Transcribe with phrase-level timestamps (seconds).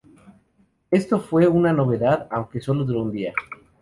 [0.89, 3.35] Esto fue una novedad aunque solo duró un día.